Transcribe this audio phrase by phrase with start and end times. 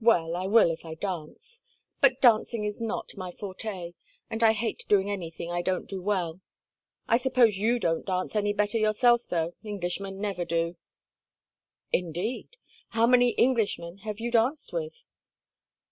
[0.00, 1.62] "Well, I will if I dance.
[2.00, 3.92] But dancing is not my forte,
[4.28, 6.40] and I hate doing anything I don't do well.
[7.06, 9.54] I suppose you don't dance any better yourself, though.
[9.64, 10.76] Englishmen never do."
[11.92, 12.56] "Indeed!
[12.88, 15.04] How many Englishmen have you danced with?"